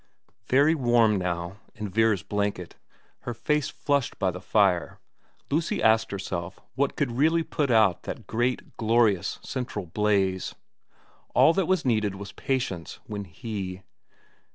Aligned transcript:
Very 0.47 0.73
warm 0.73 1.17
now 1.19 1.57
in 1.75 1.87
Vera's 1.87 2.23
blanket, 2.23 2.73
her 3.19 3.35
face 3.35 3.69
flushed 3.69 4.17
by 4.17 4.31
the 4.31 4.41
fire, 4.41 4.99
Lucy 5.51 5.79
asked 5.79 6.09
herself 6.09 6.59
what 6.73 6.95
could 6.95 7.11
really 7.11 7.43
put 7.43 7.69
out 7.69 8.01
that 8.01 8.25
great, 8.25 8.75
glorious, 8.77 9.37
central 9.43 9.85
blaze. 9.85 10.55
All 11.35 11.53
that 11.53 11.67
was 11.67 11.85
needed 11.85 12.15
was 12.15 12.31
patience 12.31 12.99
when 13.05 13.25
he. 13.25 13.83